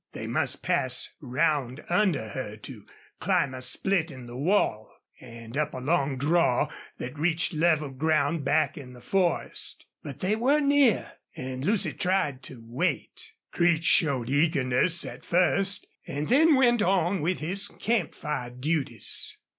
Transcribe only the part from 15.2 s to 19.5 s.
first, and then went on with his camp fire duties.